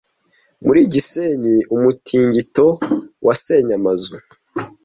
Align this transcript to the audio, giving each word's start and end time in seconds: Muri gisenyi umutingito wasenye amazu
Muri 0.65 0.79
gisenyi 0.93 1.55
umutingito 1.75 2.65
wasenye 3.25 3.73
amazu 3.79 4.15